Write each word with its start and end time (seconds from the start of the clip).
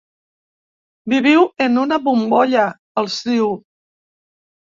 Viviu 1.13 1.43
en 1.65 1.77
una 1.81 1.99
bombolla, 2.07 2.63
els 3.03 3.17
diu. 3.27 3.53